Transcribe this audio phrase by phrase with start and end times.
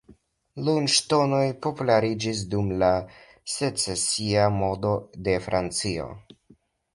[0.67, 2.89] Lunŝtonoj populariĝis dum la
[3.57, 4.95] Secesia modo
[5.29, 6.11] de Francio.